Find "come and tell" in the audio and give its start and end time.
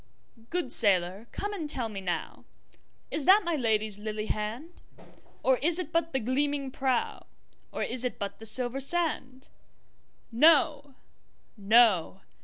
1.31-1.87